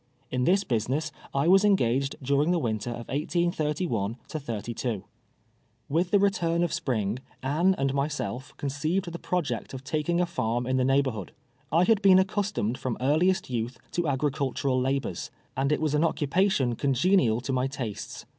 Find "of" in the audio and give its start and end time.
2.89-3.07, 6.63-6.73, 9.75-9.83